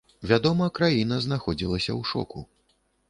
Вядома, 0.29 0.69
краіна 0.79 1.19
знаходзілася 1.27 1.91
ў 1.99 2.11
шоку. 2.13 2.39